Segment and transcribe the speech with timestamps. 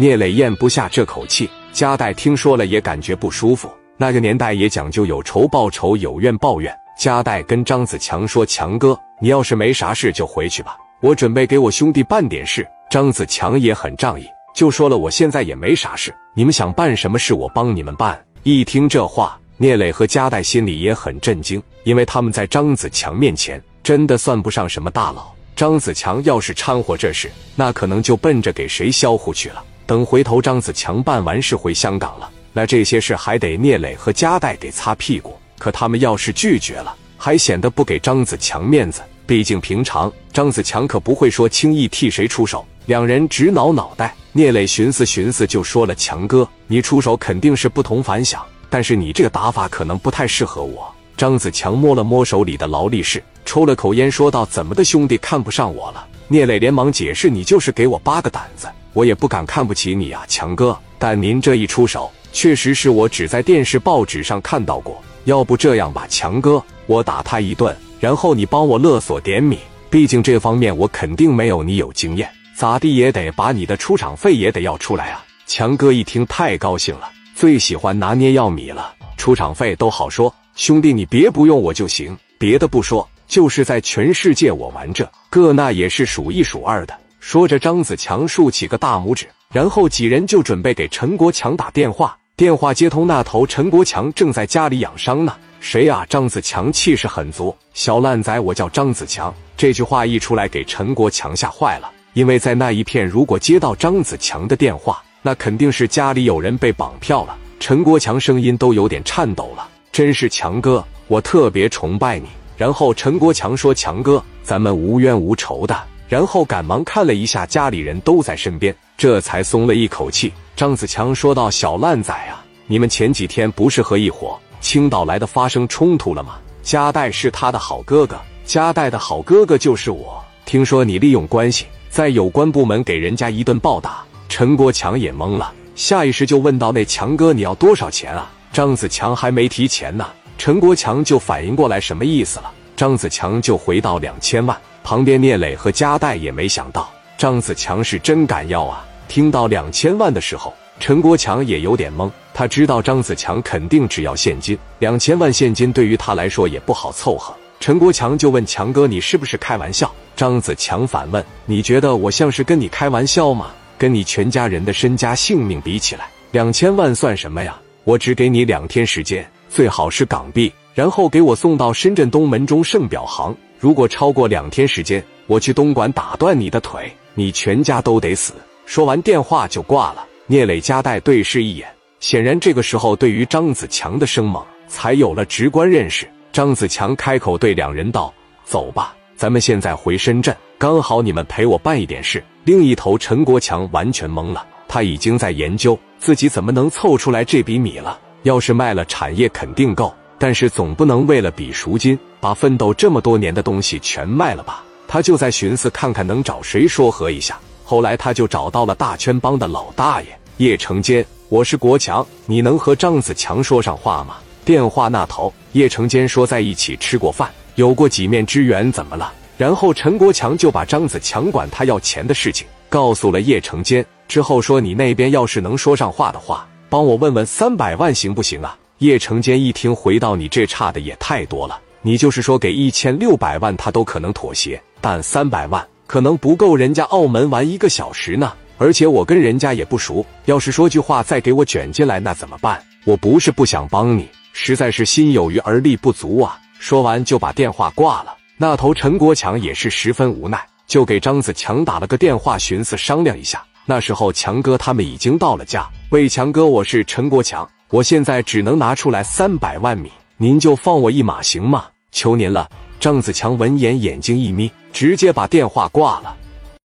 [0.00, 3.68] 聂磊咽不下这口气，加代听说了也感觉不舒服。
[3.96, 6.72] 那个年代也讲究有仇报仇，有怨报怨。
[6.96, 14.24] 加代跟张子强说：“强哥，你要是没啥事就回去吧，我准备给我兄弟办点事。”张子强也很仗义，
[14.54, 25.34] 就说了：“我现在也没啥事，你们想办什么事，我帮你们办。”一听这话，聂磊和加代心里也很震惊，因为他们在张子强面前真的算不上什么大佬。
[25.56, 29.64] 张子强要是掺和这事，那可能就奔着给谁销户去了。
[29.88, 35.34] 等回头张子强办完事回香港了，那这些事还得聂磊和加代给擦屁股。
[35.58, 39.00] 可他们要是拒绝了，还显得不给张子强面子。
[39.26, 42.62] 毕竟平常张子强可不会说轻易替谁出手。
[42.84, 53.24] 两人直挠脑袋，聂磊寻思寻思就说了：“强哥，你出手肯定是不同凡响，但是你这个打法可能不太适合我。”张子强摸了摸手里的劳力士。
[53.46, 60.76] 抽了口烟，说道：“怎么的，兄弟看不上我了？”聂磊连忙解释：“你就是给我八个胆子，我也不敢看不起你啊，强哥。
[60.98, 65.00] 但您这一出手，确实是我只在电视、报纸上看到过。
[65.24, 69.58] 要不这样吧，强哥，我打他一顿，然后你帮我勒索点米。
[69.90, 83.08] 毕竟这方面我肯定没有你有经验，咋地也得把你的出场费也得要出来啊。”强哥一听太高兴了，最喜欢拿捏要米了，出场费都好说，兄弟你别不用我就行，别的不说。
[83.26, 86.94] 就是在全世界，我玩这个那也是数一数二的。
[87.20, 92.16] 说着，张子强竖起个大拇指，然后几人就准备给陈国强打电话。
[92.36, 95.34] 电话接通，那头陈国强正在家里养伤呢。
[95.60, 96.06] 谁啊？
[96.08, 99.34] 张子强气势很足，小烂仔，我叫张子强。
[99.56, 107.36] 这句话一出来，给陈国强吓坏了，因为在那一片，如果接到张子强的电话，那肯定是家里有人被绑票了。
[107.58, 112.28] 陈国强声音都有点颤抖了，真是强哥，我特别崇拜你。
[112.56, 115.76] 然后陈国强说：“强哥，咱们无冤无仇的。”
[116.08, 120.32] 然后赶忙看了一下家里人都在身边，这才松了一口气。
[120.56, 126.36] 张子强说道：“小烂仔啊，你们前几天不是和一伙青岛来的发生冲突了吗？
[126.62, 130.22] 加代是他的好哥哥，加代的好哥哥就是我。
[130.44, 140.06] 听说你利用关系在有关部门给人家一顿暴打。”陈国强也懵了，下意识就问到：“那强哥，你要多少钱啊？”张子强还没提钱呢。
[140.36, 144.58] 陈国强就反应过来什么意思了，张子强就回到两千万。
[144.88, 146.88] 旁边聂磊和加代也没想到
[147.18, 148.82] 张子强是真敢要啊！
[149.06, 152.10] 听到两千万的时候，陈国强也有点懵。
[152.32, 157.34] 他知道张子强肯定只要现金，两千万现金对于他来说也不好凑合。
[157.60, 163.50] 陈国强就问强哥：“你是不是开玩笑？”张子强反问：“你觉得我像是跟你开玩笑吗？
[163.76, 167.60] 跟你全家人的身家性命比起来，两千万算什么呀？
[167.84, 173.36] 我只给你两天时间。”最好是港币，然后给我送到深圳东门中盛表行。
[173.58, 178.32] 如果超过两天时间，我去东莞打断你的腿，你全家都得死。
[178.66, 180.06] 说完电话就挂了。
[180.26, 181.68] 聂磊、夹带对视一眼，
[182.00, 186.08] 显然这个时候对于张子强的生猛才有了直观认识。
[186.30, 188.12] 张子强开口对两人道
[188.44, 197.98] ：“走吧，咱们现在回深圳，刚好你们陪我办一点事。”另一头，陈国强完全懵了，他已经在研究自己怎么能凑出来这笔米了。
[198.24, 204.64] 要是卖了产业肯定够，但是总不能为了笔赎金把奋斗这么多年的东西全卖了吧？
[204.86, 207.38] 他就在寻思看看能找谁说和一下。
[207.64, 210.08] 后来他就找到了大圈帮的老大爷
[210.38, 214.16] 叶成坚，我是国强，你能和张子强说上话吗？
[214.44, 219.12] 电话那头，叶成坚说在一起吃过饭，有过几面之缘，怎么了？
[219.36, 226.48] 然后陈国强就把张子强管他要钱的事情告诉了叶成坚，之后说你那边要是能说上话的话。
[226.70, 228.56] 帮我问问三百万行不行啊？
[228.78, 231.60] 叶成坚一听，回到你这差的也太多了。
[231.82, 238.32] 你就是说给一千六百万，他都可能妥协，但三百万可能不够人家澳门玩一个小时呢。
[238.56, 242.60] 而且我跟人家也不熟，要是说句话再给我卷进来，那怎么办？
[242.84, 246.38] 我不是不想帮你，实在是心有余而力不足啊。
[246.58, 248.16] 说完就把电话挂了。
[248.36, 253.42] 那头陈国强也是十分无奈，就给张子强打了个电话，寻思商量一下。
[253.64, 255.68] 那时候强哥他们已经到了家。
[255.90, 261.66] 喂，强哥，我是陈国强，我现在只能拿出来三百万米，您就放我一马行吗？
[261.92, 262.48] 求您了。
[262.80, 266.16] 张子强闻言眼睛一眯，直接把电话挂了。